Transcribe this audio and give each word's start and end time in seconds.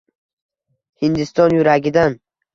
Hindiston 1.03 1.55
yuragidan 1.59 2.19